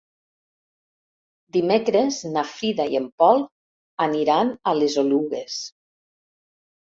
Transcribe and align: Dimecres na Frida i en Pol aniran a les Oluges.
Dimecres 1.57 2.17
na 2.37 2.43
Frida 2.53 2.87
i 2.95 2.97
en 2.99 3.05
Pol 3.23 3.43
aniran 4.07 4.49
a 4.71 4.75
les 4.79 4.97
Oluges. 5.05 5.59